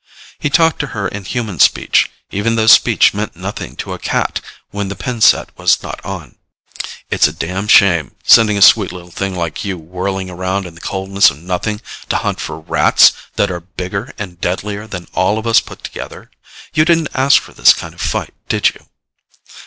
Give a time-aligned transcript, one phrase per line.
[0.39, 4.41] He talked to her in human speech, even though speech meant nothing to a cat
[4.71, 6.37] when the pin set was not on.
[7.11, 10.81] "It's a damn shame, sending a sweet little thing like you whirling around in the
[10.81, 15.45] coldness of nothing to hunt for Rats that are bigger and deadlier than all of
[15.45, 16.31] us put together.
[16.73, 18.87] You didn't ask for this kind of fight, did you?"